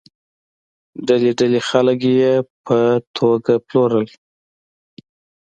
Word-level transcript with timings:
ډلې 1.07 1.31
ډلې 1.39 1.59
خلک 1.69 1.99
یې 2.17 2.33
په 2.65 2.77
توګه 3.17 3.53
پلورل. 3.67 4.07